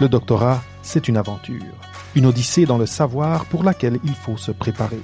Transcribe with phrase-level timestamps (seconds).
[0.00, 1.74] Le doctorat, c'est une aventure,
[2.14, 5.00] une odyssée dans le savoir pour laquelle il faut se préparer.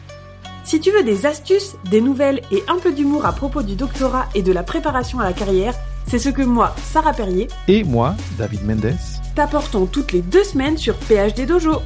[0.63, 4.27] Si tu veux des astuces, des nouvelles et un peu d'humour à propos du doctorat
[4.37, 5.75] et de la préparation à la carrière,
[6.07, 8.94] c'est ce que moi, Sarah Perrier, Et moi, David Mendes,
[9.35, 11.83] t'apportons toutes les deux semaines sur PhD Dojo.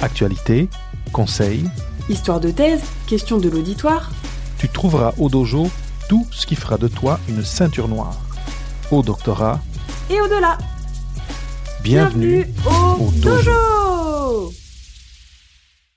[0.00, 0.68] actualité,
[1.12, 1.64] conseils,
[2.08, 4.10] Histoire de thèse, question de l'auditoire,
[4.58, 5.70] tu trouveras au dojo
[6.08, 8.18] tout ce qui fera de toi une ceinture noire.
[8.90, 9.60] Au doctorat,
[10.10, 10.58] et au-delà.
[11.82, 13.50] Bienvenue, au, au dojo.
[13.50, 14.50] dojo.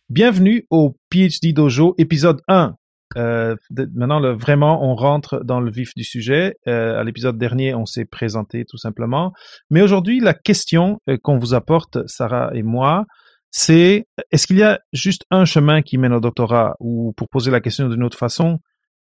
[0.10, 2.76] bienvenue au PhD Dojo épisode 1.
[3.18, 3.56] Euh,
[3.94, 6.56] maintenant, le- vraiment, on rentre dans le vif du sujet.
[6.68, 9.32] Euh, à l'épisode dernier, on s'est présenté tout simplement.
[9.70, 13.06] Mais aujourd'hui, la question euh, qu'on vous apporte, Sarah et moi,
[13.52, 16.76] c'est est-ce qu'il y a juste un chemin qui mène au doctorat?
[16.80, 18.60] Ou pour poser la question d'une autre façon,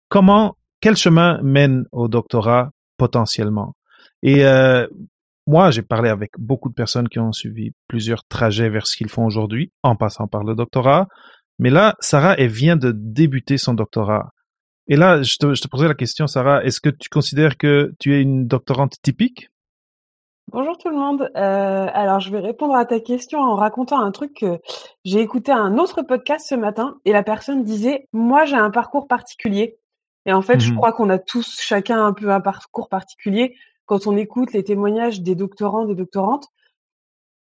[0.09, 3.75] comment, quel chemin mène au doctorat potentiellement?
[4.23, 4.87] Et euh,
[5.51, 9.09] moi, j'ai parlé avec beaucoup de personnes qui ont suivi plusieurs trajets vers ce qu'ils
[9.09, 11.09] font aujourd'hui, en passant par le doctorat.
[11.59, 14.31] Mais là, Sarah, elle vient de débuter son doctorat.
[14.87, 17.93] Et là, je te, je te posais la question, Sarah, est-ce que tu considères que
[17.99, 19.51] tu es une doctorante typique?
[20.53, 21.23] Bonjour tout le monde.
[21.37, 24.59] Euh, alors je vais répondre à ta question en racontant un truc que
[25.05, 29.07] j'ai écouté un autre podcast ce matin et la personne disait moi j'ai un parcours
[29.07, 29.79] particulier
[30.27, 30.77] et en fait je Mhm.
[30.77, 33.55] crois qu'on a tous chacun un peu un parcours particulier
[33.91, 36.47] quand on écoute les témoignages des doctorants des doctorantes.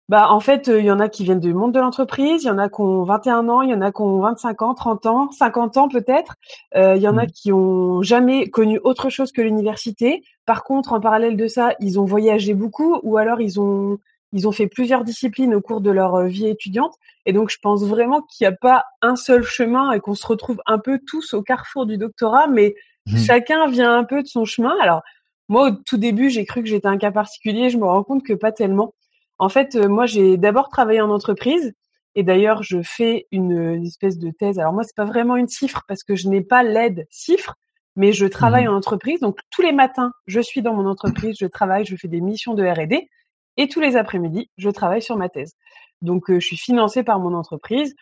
[0.07, 2.47] Bah en fait euh, il y en a qui viennent du monde de l'entreprise, il
[2.47, 4.75] y en a qui ont 21 ans, il y en a qui ont 25 ans,
[4.75, 6.35] 30 ans, 50 ans peut-être.
[6.75, 7.31] Euh, il y en a Mhm.
[7.33, 10.23] qui ont jamais connu autre chose que l'université.
[10.45, 13.97] Par contre, en parallèle de ça, ils ont voyagé beaucoup ou alors ils ont
[14.33, 16.93] ils ont fait plusieurs disciplines au cours de leur euh, vie étudiante.
[17.25, 20.27] Et donc, je pense vraiment qu'il n'y a pas un seul chemin et qu'on se
[20.27, 22.75] retrouve un peu tous au carrefour du doctorat, mais
[23.07, 23.17] Mhm.
[23.17, 24.73] chacun vient un peu de son chemin.
[24.81, 25.01] Alors,
[25.49, 27.69] moi, au tout début, j'ai cru que j'étais un cas particulier.
[27.69, 28.93] Je me rends compte que pas tellement.
[29.37, 31.73] En fait, euh, moi, j'ai d'abord travaillé en entreprise.
[32.15, 34.57] Et d'ailleurs, je fais une, une espèce de thèse.
[34.57, 37.55] Alors moi, c'est pas vraiment une cifre parce que je n'ai pas l'aide cifre,
[37.97, 38.73] mais je travaille Mhm.
[38.73, 39.19] en entreprise.
[39.19, 42.53] Donc tous les matins, je suis dans mon entreprise, je travaille, je fais des missions
[42.53, 43.09] de R&D,
[43.57, 45.55] et tous les après-midi, je travaille sur ma thèse.
[46.01, 47.95] Donc euh, je suis financée par mon entreprise.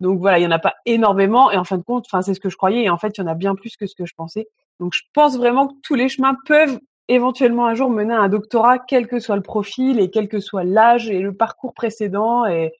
[0.00, 2.34] Donc voilà, il y en a pas énormément, et en fin de compte, enfin c'est
[2.34, 3.94] ce que je croyais, et en fait il y en a bien plus que ce
[3.94, 4.46] que je pensais.
[4.80, 8.28] Donc je pense vraiment que tous les chemins peuvent éventuellement un jour mener à un
[8.28, 12.46] doctorat, quel que soit le profil et quel que soit l'âge et le parcours précédent,
[12.46, 12.72] et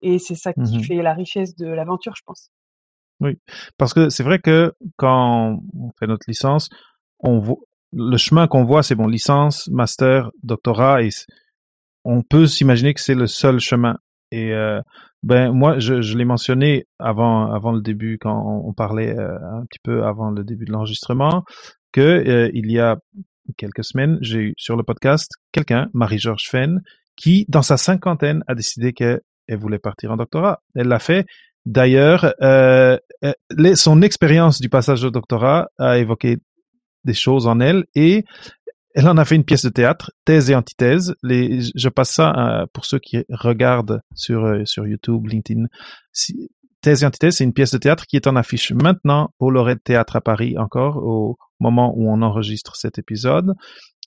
[0.00, 0.84] et c'est ça qui Mhm.
[0.84, 2.50] fait la richesse de l'aventure, je pense.
[3.78, 6.68] Parce que c'est vrai que quand on fait notre licence,
[7.18, 7.56] on voit,
[7.92, 11.08] le chemin qu'on voit, c'est bon, licence, master, doctorat, et
[12.04, 13.98] on peut s'imaginer que c'est le seul chemin.
[14.30, 14.80] Et euh,
[15.22, 19.64] ben moi, je, je l'ai mentionné avant, avant le début, quand on, parlait euh, un
[19.66, 21.44] petit peu avant le début de l'enregistrement,
[21.92, 22.98] que euh, il y a
[23.56, 26.82] quelques semaines, j'ai eu sur le podcast quelqu'un, Marie-Georges Fenn,
[27.16, 30.60] qui, dans sa cinquantaine, a décidé qu'elle elle voulait partir en doctorat.
[30.74, 31.26] Elle l'a fait.
[31.66, 36.38] D'ailleurs, euh, euh, son expérience du passage au doctorat a évoqué
[37.04, 38.24] des choses en elle et
[38.98, 41.14] elle en a fait une pièce de théâtre, thèse et antithèse.
[41.22, 45.66] Je passe ça euh, pour ceux qui regardent sur euh, sur YouTube, LinkedIn.
[46.80, 49.84] Thèse et antithèse, c'est une pièce de théâtre qui est en affiche maintenant au Lorette
[49.84, 53.54] Théâtre à Paris, encore au moment où on enregistre cet épisode,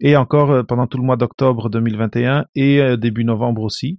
[0.01, 3.97] et encore euh, pendant tout le mois d'octobre 2021 et début novembre aussi.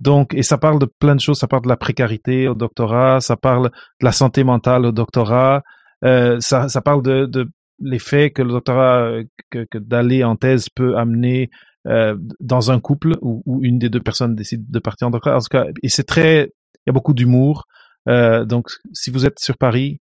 [0.00, 1.38] Donc, et ça parle de plein de choses.
[1.38, 5.62] Ça parle de la précarité au doctorat, ça parle de la santé mentale au doctorat,
[6.02, 7.48] ça, parle de
[7.84, 11.50] l'effet que le doctorat, euh, que, que d'aller en thèse peut amener
[11.86, 15.36] euh, dans un couple où, où une des deux personnes décide de partir en doctorat.
[15.36, 17.64] En tout cas, et c'est très, il y a beaucoup d'humour.
[18.08, 20.00] Euh, donc, si vous êtes sur Paris,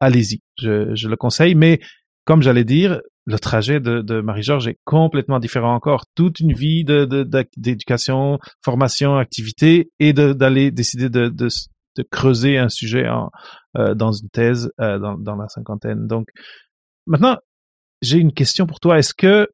[0.00, 1.54] allez-y, je, je le conseille.
[1.54, 1.80] Mais
[2.24, 6.06] comme j'allais dire, le trajet de, de Marie-Georges est complètement différent encore.
[6.16, 7.04] Toute une vie de,
[7.56, 11.48] d'éducation, formation, activité, et de, d'aller décider de, de
[12.10, 13.30] creuser un sujet en,
[13.76, 16.06] euh, dans une thèse euh, dans, dans la cinquantaine.
[16.06, 16.26] Donc,
[17.06, 17.36] maintenant,
[18.00, 18.98] j'ai une question pour toi.
[18.98, 19.48] Est-ce que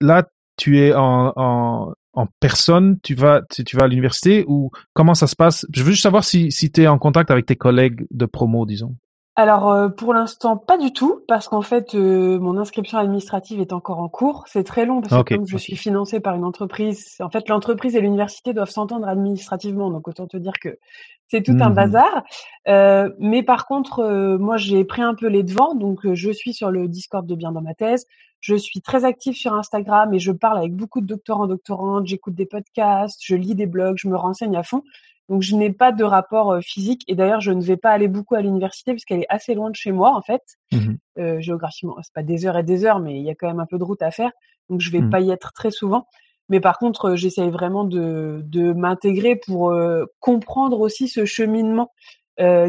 [0.00, 5.14] là, tu es en, en, personne, tu vas, tu, tu vas à l'université ou comment
[5.14, 5.66] ça se passe?
[5.72, 8.66] Je veux juste savoir si, si tu es en contact avec tes collègues de promo,
[8.66, 8.96] disons.
[9.36, 13.72] Alors euh, pour l'instant pas du tout parce qu'en fait euh, mon inscription administrative est
[13.72, 14.44] encore en cours.
[14.46, 17.96] C'est très long parce que comme je suis financée par une entreprise, en fait l'entreprise
[17.96, 19.90] et l'université doivent s'entendre administrativement.
[19.90, 20.78] Donc autant te dire que
[21.26, 21.74] c'est tout un Mhm.
[21.74, 22.22] bazar.
[22.68, 26.54] Euh, mais par contre euh, moi j'ai pris un peu les devants donc je suis
[26.54, 28.06] sur le Discord de bien dans ma thèse.
[28.40, 32.06] Je suis très active sur Instagram et je parle avec beaucoup de doctorants, doctorantes.
[32.06, 34.82] J'écoute des podcasts, je lis des blogs, je me renseigne à fond.
[35.28, 38.34] Donc je n'ai pas de rapport physique et d'ailleurs je ne vais pas aller beaucoup
[38.34, 40.42] à l'université puisqu'elle est assez loin de chez moi en fait.
[40.72, 40.98] Mhm.
[41.18, 43.60] Euh, géographiquement, c'est pas des heures et des heures, mais il y a quand même
[43.60, 44.30] un peu de route à faire.
[44.68, 45.10] Donc je vais Mhm.
[45.10, 46.06] pas y être très souvent.
[46.50, 49.72] Mais par contre, j'essaye vraiment de, de m'intégrer pour
[50.20, 51.90] comprendre aussi ce cheminement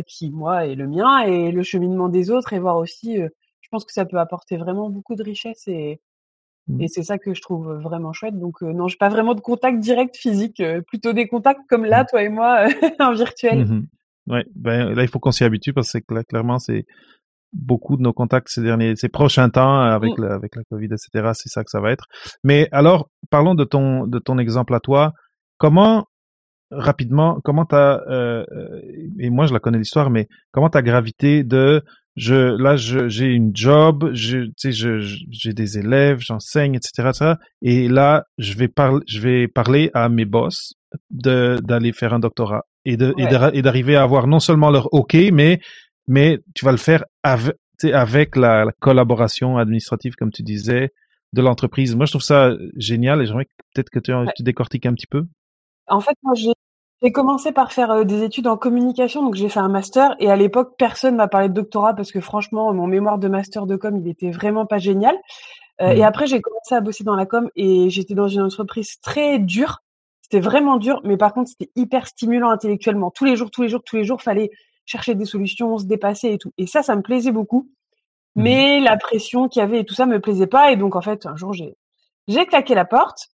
[0.08, 3.84] qui, moi, est le mien et le cheminement des autres et voir aussi, je pense
[3.84, 6.00] que ça peut apporter vraiment beaucoup de richesse et,
[6.68, 6.82] mmh.
[6.82, 8.38] et c'est ça que je trouve vraiment chouette.
[8.38, 12.08] Donc non, j'ai pas vraiment de contact direct physique, plutôt des contacts comme là, mmh.
[12.10, 12.68] toi et moi,
[13.00, 13.66] en virtuel.
[13.66, 13.88] Mmh
[14.28, 16.86] ouais, ben là il faut qu'on s'y habitue parce que là, clairement c'est
[17.54, 21.32] beaucoup de nos contacts ces derniers, ces prochains temps avec la, avec la Covid, etc.
[21.34, 22.06] C'est ça que ça va être.
[22.44, 25.14] Mais alors, parlons de ton de ton exemple à toi.
[25.58, 26.08] Comment
[26.72, 28.46] rapidement, comment t'as euh,
[29.20, 31.84] et moi je la connais l'histoire, mais comment t'as gravité de
[32.16, 37.34] je là j'ai une job, je tu sais j'ai des élèves, j'enseigne, etc., etc.
[37.62, 40.74] Et là je vais parler je vais parler à mes boss
[41.10, 43.14] de d'aller faire un doctorat et de
[43.54, 45.60] et d'arriver à avoir non seulement leur OK, mais
[46.08, 50.92] mais tu vas le faire avec, avec la, collaboration administrative, comme tu disais,
[51.34, 51.96] de l'entreprise.
[51.96, 55.24] Moi, je trouve ça génial et j'aimerais peut-être que tu, tu, décortiques un petit peu.
[55.88, 56.54] En fait, moi, j'ai
[57.12, 60.36] commencé par faire euh, des études en communication, donc j'ai fait un master et à
[60.36, 63.98] l'époque, personne m'a parlé de doctorat parce que franchement, mon mémoire de master de com,
[63.98, 65.16] il était vraiment pas génial.
[65.82, 66.04] Euh, et mmh.
[66.04, 69.82] après, j'ai commencé à bosser dans la com et j'étais dans une entreprise très dure.
[70.22, 73.12] C'était vraiment dur, mais par contre, c'était hyper stimulant intellectuellement.
[73.12, 74.50] Tous les jours, tous les jours, tous les jours, fallait
[74.86, 76.52] chercher des solutions, se dépasser et tout.
[76.58, 77.70] Et ça, ça me plaisait beaucoup.
[78.36, 78.42] Mmh.
[78.42, 80.72] Mais la pression qu'il y avait et tout ça me plaisait pas.
[80.72, 81.76] Et donc, en fait, un jour, j'ai,
[82.28, 83.30] j'ai claqué la porte.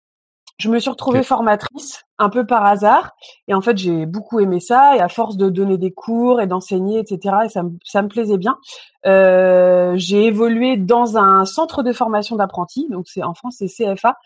[0.59, 3.13] Je me suis retrouvée formatrice un peu par hasard.
[3.47, 4.97] Et en fait, j'ai beaucoup aimé ça.
[4.97, 8.09] Et à force de donner des cours et d'enseigner, etc., et ça, me, ça me
[8.09, 8.59] plaisait bien.
[9.07, 12.89] Euh, j'ai évolué dans un centre de formation d'apprentis.
[12.91, 14.19] Donc, c'est en France, c'est CFA.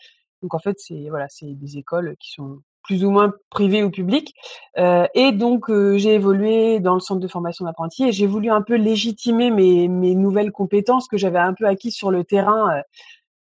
[0.43, 3.91] Donc, en fait, c'est voilà, c'est des écoles qui sont plus ou moins privé ou
[3.91, 4.35] public.
[4.79, 8.51] Euh, et donc, euh, j'ai évolué dans le centre de formation d'apprentis et j'ai voulu
[8.51, 12.77] un peu légitimer mes, mes nouvelles compétences que j'avais un peu acquises sur le terrain,
[12.77, 12.83] euh,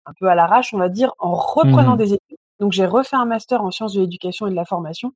[0.06, 2.38] un peu à l'arrache, on va dire, en reprenant mmh des études.
[2.62, 5.14] Donc, j'ai refait un master en sciences de l'éducation et de la formation.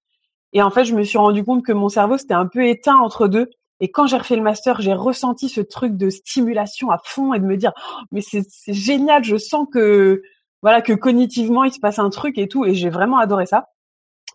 [0.51, 2.97] Et en fait, je me suis rendu compte que mon cerveau, c'était un peu éteint
[2.97, 3.49] entre deux.
[3.79, 7.39] Et quand j'ai refait le master, j'ai ressenti ce truc de stimulation à fond et
[7.39, 10.23] de me dire, oh, mais c'est génial, je sens que,
[10.61, 12.65] voilà, que cognitivement, il se passe un truc et tout.
[12.65, 13.67] Et j'ai vraiment adoré ça.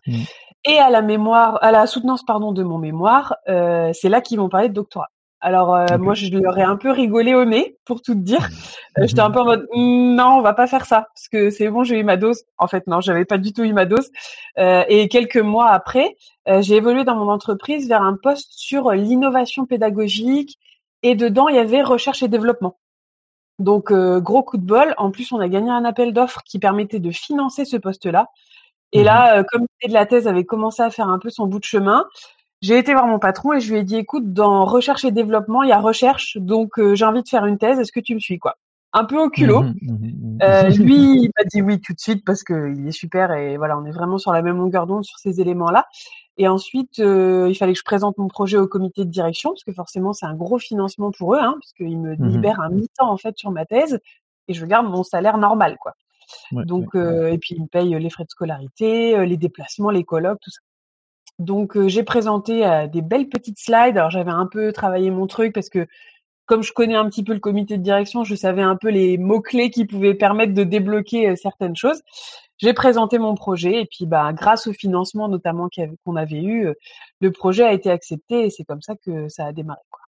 [0.07, 0.23] Mmh.
[0.65, 4.39] Et à la mémoire, à la soutenance pardon de mon mémoire, euh, c'est là qu'ils
[4.39, 5.09] m'ont parlé de doctorat.
[5.41, 8.47] Alors euh, moi je leur ai un peu rigolé au nez pour tout te dire.
[8.97, 11.49] Euh, j'étais un peu en mode mmh, non on va pas faire ça parce que
[11.49, 12.43] c'est bon j'ai eu ma dose.
[12.57, 14.11] En fait non j'avais pas du tout eu ma dose.
[14.57, 16.17] Euh, et quelques mois après
[16.49, 20.59] euh, j'ai évolué dans mon entreprise vers un poste sur l'innovation pédagogique
[21.03, 22.79] et dedans il y avait recherche et développement.
[23.59, 24.93] Donc gros coup de bol.
[24.97, 28.27] En plus on a gagné un appel d'offres qui permettait de financer ce poste là.
[28.93, 31.29] Et mmh là, euh, comme l'idée de la thèse avait commencé à faire un peu
[31.29, 32.05] son bout de chemin,
[32.61, 35.63] j'ai été voir mon patron et je lui ai dit, écoute, dans recherche et développement,
[35.63, 37.79] il y a recherche, donc euh, j'ai envie de faire une thèse.
[37.79, 38.57] Est-ce que tu me suis, quoi?
[38.93, 39.63] Un peu au culot.
[39.63, 43.31] Mmh mmh euh, lui, il m'a dit oui tout de suite parce qu'il est super
[43.31, 45.87] et voilà, on est vraiment sur la même longueur d'onde sur ces éléments-là.
[46.37, 49.73] Et ensuite, il fallait que je présente mon projet au comité de direction parce que
[49.73, 53.17] forcément, c'est un gros financement pour eux, hein, parce qu'ils me libèrent un mi-temps en
[53.17, 53.99] fait sur ma thèse
[54.47, 55.93] et je garde mon salaire normal, quoi.
[56.51, 60.51] Donc, et puis ils me payent les frais de scolarité, les déplacements, les colloques, tout
[60.51, 60.61] ça.
[61.41, 63.97] Donc j'ai présenté des belles petites slides.
[63.97, 65.87] Alors j'avais un peu travaillé mon truc parce que
[66.45, 69.17] comme je connais un petit peu le comité de direction, je savais un peu les
[69.17, 72.01] mots clés qui pouvaient permettre de débloquer certaines choses.
[72.57, 75.67] J'ai présenté mon projet et puis bah grâce au financement notamment
[76.05, 76.67] qu'on avait eu,
[77.21, 79.81] le projet a été accepté et c'est comme ça que ça a démarré.
[79.89, 80.01] Quoi.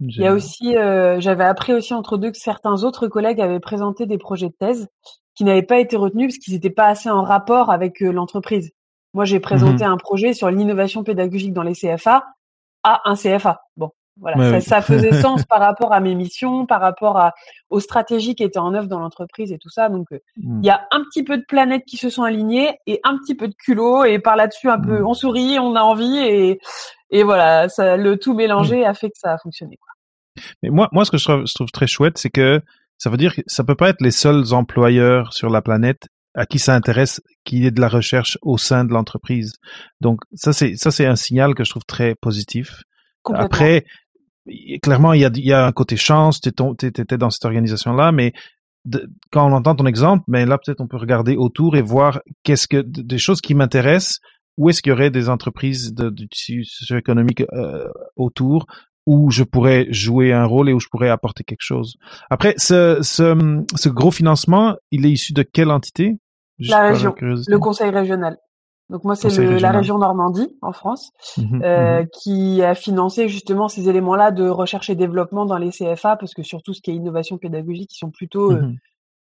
[0.00, 3.58] Il y a aussi, euh, j'avais appris aussi entre deux que certains autres collègues avaient
[3.58, 4.86] présenté des projets de thèse
[5.34, 8.70] qui n'avaient pas été retenus parce qu'ils n'étaient pas assez en rapport avec euh, l'entreprise.
[9.14, 12.24] Moi, j'ai présenté mmh un projet sur l'innovation pédagogique dans les CFA
[12.84, 13.62] à un CFA.
[13.76, 17.32] Bon, voilà, ça, ça, faisait sens par rapport à mes missions, par rapport à,
[17.70, 19.88] aux stratégies qui étaient en œuvre dans l'entreprise et tout ça.
[19.88, 20.60] Donc, euh, mmh.
[20.62, 23.34] il y a un petit peu de planètes qui se sont alignées et un petit
[23.34, 25.06] peu de culot et par là-dessus un peu, mmh.
[25.06, 26.60] on sourit, on a envie et,
[27.10, 29.76] et voilà, ça, le tout mélangé a fait que ça a fonctionné.
[29.76, 29.92] Quoi.
[30.62, 32.60] Mais moi, moi, ce que je trouve, je trouve très chouette, c'est que
[32.98, 36.46] ça veut dire que ça peut pas être les seuls employeurs sur la planète à
[36.46, 39.54] qui ça intéresse qu'il y ait de la recherche au sein de l'entreprise.
[40.00, 42.82] Donc ça c'est ça c'est un signal que je trouve très positif.
[43.34, 43.84] Après,
[44.82, 46.50] clairement il y a il y a un côté chance, tu
[46.86, 48.32] étais dans cette organisation là, mais
[49.32, 52.68] quand on entend ton exemple, mais là peut-être on peut regarder autour et voir qu'est-ce
[52.68, 54.20] que des choses qui m'intéressent.
[54.56, 58.66] Où est-ce qu'il y aurait des entreprises de, du tissu socio-économique euh, autour
[59.06, 61.96] où je pourrais jouer un rôle et où je pourrais apporter quelque chose.
[62.28, 66.18] Après, ce, ce, ce gros financement, il est issu de quelle entité?
[66.58, 68.38] La région, le conseil régional.
[68.90, 69.28] Donc moi, c'est
[69.60, 74.48] la région Normandie en France mmh euh, mmh qui a financé justement ces éléments-là de
[74.48, 77.98] recherche et développement dans les CFA, parce que surtout ce qui est innovation pédagogique, ils
[77.98, 78.76] sont plutôt euh, mmh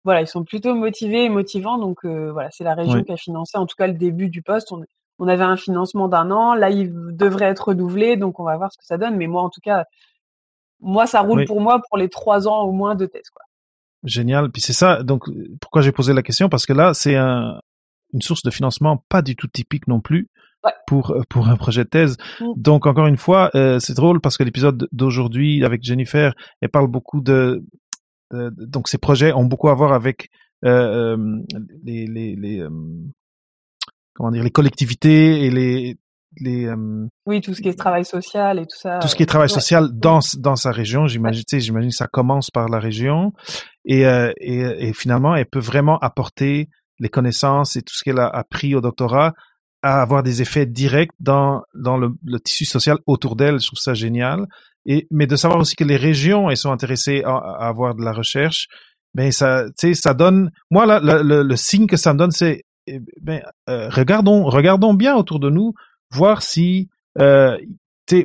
[0.04, 1.76] voilà, ils sont plutôt motivés et motivants.
[1.76, 4.72] Donc voilà, c'est la région qui a financé en tout cas le début du poste.
[4.72, 4.82] On,
[5.18, 8.72] on avait un financement d'un an, là il devrait être renouvelé, donc on va voir
[8.72, 9.16] ce que ça donne.
[9.16, 9.84] Mais moi en tout cas,
[10.80, 13.42] moi ça roule pour moi pour les trois ans au moins de thèse quoi.
[14.04, 14.50] Génial.
[14.50, 15.02] Puis c'est ça.
[15.02, 15.24] Donc
[15.60, 16.48] pourquoi j'ai posé la question?
[16.48, 17.60] Parce que là c'est un,
[18.12, 20.28] une source de financement pas du tout typique non plus
[20.86, 22.16] pour euh, pour un projet de thèse.
[22.40, 22.44] Mm.
[22.56, 26.88] Donc encore une fois, euh, c'est drôle parce que l'épisode d'aujourd'hui avec Jennifer, elle parle
[26.88, 27.64] beaucoup de,
[28.30, 30.28] donc ces projets ont beaucoup à voir avec
[30.64, 31.38] euh, euh
[31.84, 32.66] les les, les
[34.14, 35.96] comment dire les collectivités et les
[36.40, 36.70] les
[37.26, 39.50] oui tout ce qui est travail social et tout ça tout ce qui est travail
[39.50, 43.32] social dans dans sa région j'imagine j'imagine ça commence par la région
[43.84, 46.68] et, et et finalement elle peut vraiment apporter
[46.98, 49.34] les connaissances et tout ce qu'elle a appris au doctorat
[49.82, 53.60] à avoir des effets directs dans dans le, le tissu social autour d'elle.
[53.60, 54.46] Je trouve ça génial.
[54.86, 58.04] Et mais de savoir aussi que les régions elles sont intéressées à, à avoir de
[58.04, 58.66] la recherche,
[59.14, 60.50] ben ça, tu sais, ça donne.
[60.70, 64.94] Moi, là, le, le, signe que ça me donne, c'est eh ben euh, regardons regardons
[64.94, 65.74] bien autour de nous,
[66.10, 66.88] voir si
[67.18, 67.56] euh,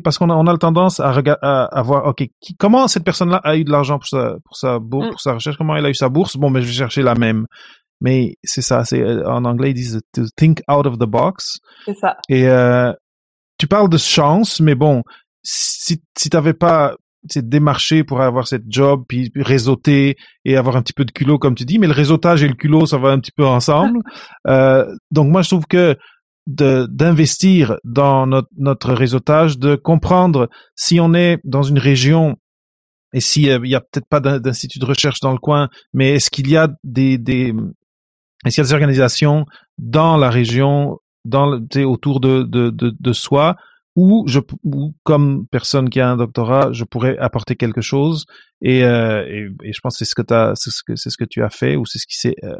[0.03, 1.11] parce qu'on a, on a le tendance à,
[1.41, 4.55] à, à voir, ok, qui, comment cette personne-là a eu de l'argent pour sa, pour
[4.55, 5.11] sa bourse, mm.
[5.11, 6.37] pour sa recherche, comment elle a eu sa bourse?
[6.37, 7.45] Bon, mais ben, je vais chercher la même.
[8.01, 11.59] Mais c'est ça, c'est euh, en anglais ils disent to think out of the box.
[11.85, 12.17] C'est ça.
[12.29, 12.91] Et euh,
[13.57, 15.03] tu parles de chance, mais bon,
[15.43, 16.95] si si t'avais pas
[17.35, 21.55] démarché pour avoir cette job puis réseauter et avoir un petit peu de culot comme
[21.55, 23.99] tu dis, mais le réseautage et le culot ça va un petit peu ensemble.
[24.47, 25.95] euh, donc moi je trouve que
[26.45, 32.37] d'investir dans notre notre réseautage, de comprendre si on est dans une région
[33.13, 36.29] et s'il euh, y a peut-être pas d'institut de recherche dans le coin, mais est-ce
[36.29, 37.53] qu'il y a des, des
[38.45, 39.45] est-ce qu'il y a des organisations
[39.77, 43.55] dans la région, dans autour de, de, de, de soi,
[43.95, 48.25] où je, où, comme personne qui a un doctorat, je pourrais apporter quelque chose.
[48.61, 49.23] Et, euh,
[49.63, 51.43] et, je pense que c'est ce que t'as, c'est ce que c'est ce que tu
[51.43, 52.55] as fait, ou c'est ce qui s'est euh,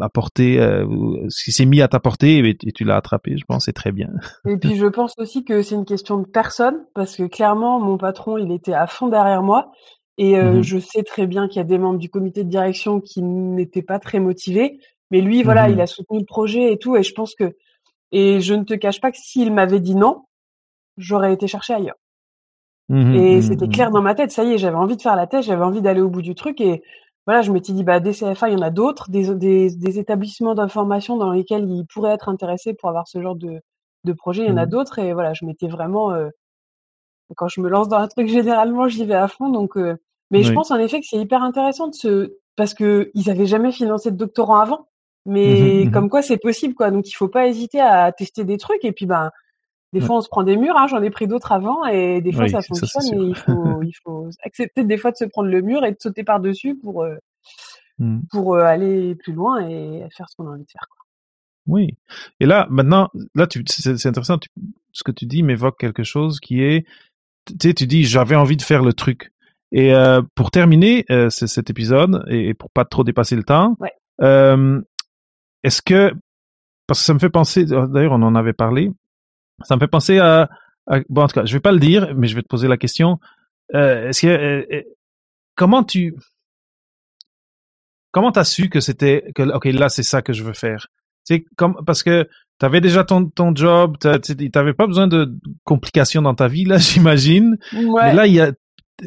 [0.00, 0.86] apporté, euh,
[1.28, 3.36] ce qui s'est mis à t'apporter, et, et, tu l'as attrapé.
[3.36, 4.08] Je pense c'est très bien.
[4.48, 7.98] Et puis je pense aussi que c'est une question de personne, parce que clairement mon
[7.98, 9.72] patron, il était à fond derrière moi.
[10.18, 12.48] Et euh, mmh je sais très bien qu'il y a des membres du comité de
[12.48, 14.78] direction qui n'étaient pas très motivés.
[15.10, 16.96] Mais lui, voilà, il mmh a soutenu le projet et tout.
[16.96, 17.56] Et je pense que,
[18.12, 20.24] et je ne te cache pas que s'il m'avait dit non,
[20.96, 21.96] j'aurais été chercher ailleurs.
[22.88, 24.32] Mmh et c'était clair dans ma tête.
[24.32, 26.34] Ça y est, j'avais envie de faire la thèse, j'avais envie d'aller au bout du
[26.34, 26.60] truc.
[26.60, 26.82] Et
[27.26, 29.98] voilà, je m'étais dit, bah, des CFA, il y en a d'autres, des, des, des
[29.98, 33.60] établissements d'information dans lesquels il pourrait être intéressé pour avoir ce genre de,
[34.04, 34.42] de projet.
[34.42, 34.98] Il y en a d'autres.
[34.98, 36.28] Et voilà, je m'étais vraiment, euh,
[37.36, 39.50] quand je me lance dans un truc, généralement, j'y vais à fond.
[39.50, 39.96] Donc, euh,
[40.30, 43.46] mais je pense en effet que c'est hyper intéressant de se, parce que ils avaient
[43.46, 44.88] jamais financé de doctorant avant.
[45.24, 46.90] Mmh mais mmh comme quoi c'est possible quoi.
[46.90, 49.30] Donc il faut pas hésiter à tester des trucs et puis ben
[49.92, 50.76] des fois on se prend des murs.
[50.76, 53.18] Hein, J'en ai pris d'autres avant et des fois ça fonctionne.
[53.18, 55.96] mais il faut il faut accepter des fois de se prendre le mur et de
[56.00, 57.16] sauter par dessus pour euh,
[57.98, 58.20] mmh.
[58.30, 60.86] pour euh, aller plus loin et faire ce qu'on a envie de faire.
[60.88, 61.04] Quoi.
[61.66, 61.96] Oui.
[62.40, 64.38] Et là maintenant là c'est intéressant
[64.92, 66.86] ce que tu dis m'évoque quelque chose qui est
[67.46, 69.32] tu sais tu dis j'avais envie de faire le truc.
[69.74, 73.92] Et euh, pour terminer cet épisode et pour pas trop dépasser le temps, ouais.
[75.62, 76.12] est-ce que
[76.86, 78.90] parce que ça me fait penser, d'ailleurs on en avait parlé,
[79.64, 80.48] ça me fait penser à,
[81.08, 82.76] bon en tout cas je vais pas le dire, mais je vais te poser la
[82.76, 83.18] question.
[83.74, 84.82] Euh, est-ce que euh, euh,
[85.56, 86.14] comment tu
[88.10, 90.88] comment t'as su que c'était que ok là c'est ça que je veux faire?
[91.24, 92.28] C'est comme parce que
[92.58, 95.32] tu avais déjà ton ton job t'avais pas besoin de
[95.64, 98.02] complications dans ta vie là j'imagine ouais.
[98.04, 98.52] mais là il y a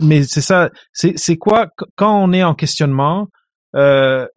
[0.01, 3.29] mais c'est ça c'est c'est quoi quand on est en questionnement
[3.75, 4.27] euh,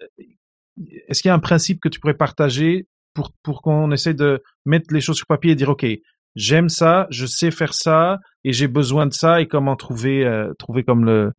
[1.09, 2.87] est-ce qu'il y a un principe que tu pourrais partager
[3.19, 5.85] pour, pour qu'on essaie de mettre les choses sur papier et dire, OK,
[6.37, 10.55] j'aime ça, je sais faire ça et j'ai besoin de ça et comment trouver, euh,
[10.57, 11.33] trouver comme le,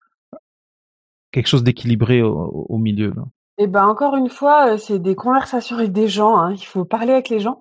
[1.32, 3.14] quelque chose d'équilibré au, au, milieu.
[3.16, 3.24] Là.
[3.58, 6.38] Et eh ben encore une fois, euh, c'est des conversations avec des gens.
[6.38, 6.54] Hein.
[6.54, 7.60] Il faut parler avec les gens.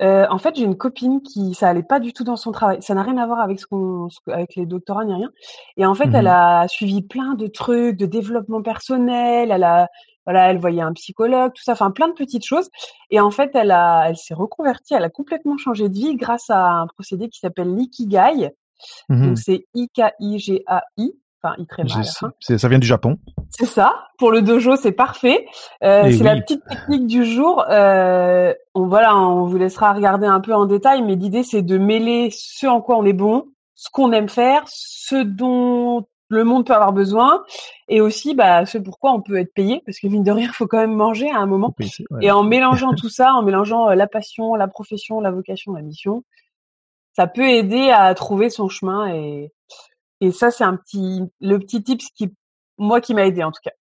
[0.00, 2.82] Euh, en fait, j'ai une copine qui, ça allait pas du tout dans son travail.
[2.82, 5.30] Ça n'a rien à voir avec ce qu'on, avec les doctorats ni rien.
[5.76, 9.50] Et en fait, mmh elle a suivi plein de trucs de développement personnel.
[9.52, 9.88] Elle a,
[10.30, 12.70] voilà, elle voyait un psychologue, tout ça, enfin plein de petites choses.
[13.10, 16.50] Et en fait, elle a, elle s'est reconvertie, elle a complètement changé de vie grâce
[16.50, 18.50] à un procédé qui s'appelle l'ikigai.
[19.08, 21.12] Mmh Donc c'est I-K-I-G-A-I.
[21.42, 22.04] Enfin, il très mal.
[22.40, 23.18] Ça vient du Japon.
[23.48, 24.08] C'est ça.
[24.18, 25.46] Pour le dojo, c'est parfait.
[25.82, 26.22] Euh, c'est oui.
[26.22, 27.64] la petite technique du jour.
[27.70, 31.78] Euh, on voilà, on vous laissera regarder un peu en détail, mais l'idée c'est de
[31.78, 36.66] mêler ce en quoi on est bon, ce qu'on aime faire, ce dont le monde
[36.66, 37.44] peut avoir besoin
[37.88, 40.54] et aussi bah ce pourquoi on peut être payé parce que mine de rien il
[40.54, 41.88] faut quand même manger à un moment ouais.
[42.22, 45.82] et en mélangeant tout ça en mélangeant euh, la passion la profession la vocation la
[45.82, 46.24] mission
[47.14, 49.52] ça peut aider à trouver son chemin et
[50.20, 52.32] et ça c'est un petit le petit tips qui
[52.78, 53.72] moi qui m'a aidé en tout cas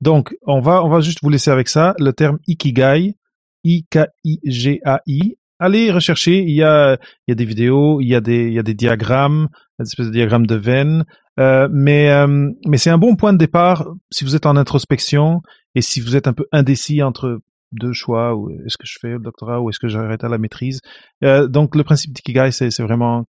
[0.00, 1.94] Donc, on va, on va juste vous laisser avec ça.
[1.98, 3.16] Le terme Ikigai,
[3.64, 5.36] I-K-I-G-A-I.
[5.58, 6.38] Allez rechercher.
[6.38, 6.94] Il y a,
[7.26, 9.48] il y a des vidéos, il y a des, il y a des diagrammes,
[9.82, 11.04] des espèces de diagrammes de veine.
[11.38, 15.40] Euh, mais, euh, mais c'est un bon point de départ si vous êtes en introspection
[15.74, 17.38] et si vous êtes un peu indécis entre
[17.72, 20.38] deux choix, ou est-ce que je fais le doctorat ou est-ce que j'arrête à la
[20.38, 20.80] maîtrise.
[21.22, 23.24] Euh, donc, le principe d'Ikigai, c'est, c'est vraiment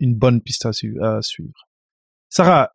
[0.00, 1.52] une bonne piste à, à suivre.
[2.30, 2.70] Sarah,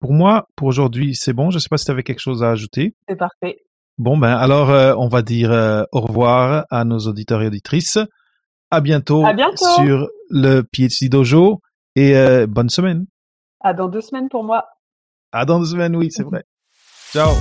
[0.00, 1.50] pour moi, pour aujourd'hui, c'est bon.
[1.50, 2.94] Je ne sais pas si tu avais quelque chose à ajouter.
[3.08, 3.58] C'est parfait.
[3.98, 5.50] Bon, ben alors, on va dire
[5.90, 7.98] au revoir à nos auditeurs et auditrices.
[8.70, 9.64] À bientôt, à bientôt.
[9.76, 11.60] sur le PhD Dojo
[11.96, 13.06] et euh, bonne semaine.
[13.60, 14.68] À dans deux semaines pour moi.
[15.32, 16.44] À dans deux semaines, oui, c'est vrai.
[17.12, 17.32] Ciao.